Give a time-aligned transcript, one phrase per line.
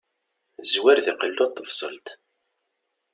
[0.71, 2.07] Zwir deg qellu n tebṣelt.